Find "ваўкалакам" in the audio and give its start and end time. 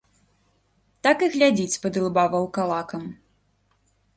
2.37-3.03